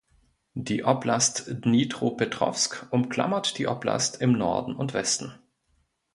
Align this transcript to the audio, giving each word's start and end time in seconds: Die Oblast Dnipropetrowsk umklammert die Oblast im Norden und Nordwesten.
Die 0.55 0.83
Oblast 0.83 1.63
Dnipropetrowsk 1.63 2.87
umklammert 2.89 3.59
die 3.59 3.67
Oblast 3.67 4.19
im 4.19 4.31
Norden 4.31 4.71
und 4.71 4.77
Nordwesten. 4.93 5.35